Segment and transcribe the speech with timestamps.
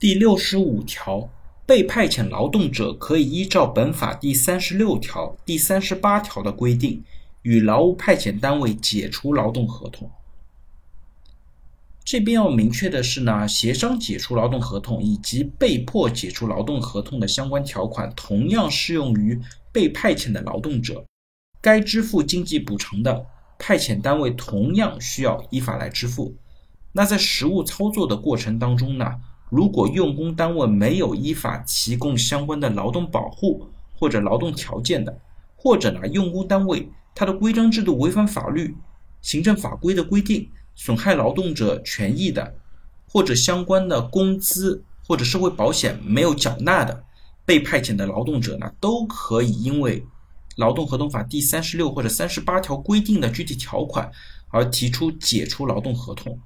[0.00, 1.28] 第六十五条，
[1.66, 7.02] 被派遣劳动者可以依照本法第三十六条、第三十八条的规定，
[7.42, 10.08] 与劳务派遣单位解除劳动合同。
[12.04, 19.40] 这边要明确的是呢，协商解除劳动合同以及被迫解除劳动合同的相关条款，同样适用于
[19.72, 21.04] 被派遣的劳动者。
[21.60, 23.26] 该支付经济补偿的
[23.58, 26.36] 派遣单位同样需要依法来支付。
[26.92, 29.20] 那在实务操作的过程当中呢，
[29.50, 35.18] 如果用工单位没有依法提供相关的劳动保护或者劳动条件的，
[35.56, 38.76] 或者呢用工单位它的规章制度违反法律、
[39.20, 40.48] 行政法规的规定。
[40.80, 42.54] 损害劳动者权益的，
[43.08, 47.02] 或者相关的工资或者社会保险没有缴纳的，
[47.44, 50.06] 被派遣的劳动者呢，都可以因为
[50.54, 54.08] 劳动合同法第三十六或者三十八条规定的具体条款
[54.50, 56.38] 而提出解除劳动合同。